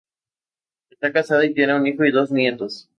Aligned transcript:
Esta 0.89 1.13
casada 1.13 1.45
y 1.45 1.53
tiene 1.53 1.75
un 1.75 1.85
hijo 1.85 2.03
y 2.03 2.09
dos 2.11 2.31
nietos. 2.31 2.89